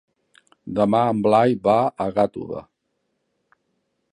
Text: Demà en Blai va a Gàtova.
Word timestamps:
Demà 0.77 1.01
en 1.09 1.19
Blai 1.27 1.53
va 1.67 1.75
a 2.07 2.07
Gàtova. 2.17 2.65